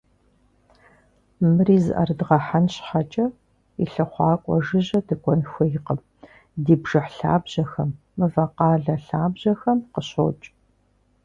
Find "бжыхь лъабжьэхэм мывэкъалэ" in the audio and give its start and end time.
6.81-8.95